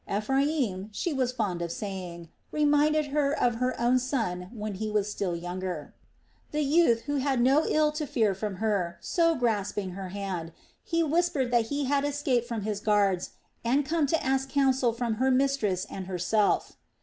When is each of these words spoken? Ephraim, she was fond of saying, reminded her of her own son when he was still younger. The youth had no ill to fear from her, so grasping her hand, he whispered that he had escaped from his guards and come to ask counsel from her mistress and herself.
Ephraim, 0.11 0.89
she 0.91 1.13
was 1.13 1.31
fond 1.31 1.61
of 1.61 1.71
saying, 1.71 2.27
reminded 2.51 3.05
her 3.13 3.31
of 3.39 3.57
her 3.57 3.79
own 3.79 3.99
son 3.99 4.49
when 4.51 4.73
he 4.73 4.89
was 4.89 5.07
still 5.11 5.35
younger. 5.35 5.93
The 6.49 6.63
youth 6.63 7.03
had 7.03 7.39
no 7.39 7.67
ill 7.67 7.91
to 7.91 8.07
fear 8.07 8.33
from 8.33 8.55
her, 8.55 8.97
so 8.99 9.35
grasping 9.35 9.91
her 9.91 10.09
hand, 10.09 10.53
he 10.83 11.03
whispered 11.03 11.51
that 11.51 11.67
he 11.67 11.85
had 11.85 12.03
escaped 12.03 12.47
from 12.47 12.61
his 12.63 12.79
guards 12.79 13.33
and 13.63 13.85
come 13.85 14.07
to 14.07 14.25
ask 14.25 14.49
counsel 14.49 14.91
from 14.91 15.17
her 15.21 15.29
mistress 15.29 15.85
and 15.87 16.07
herself. 16.07 16.77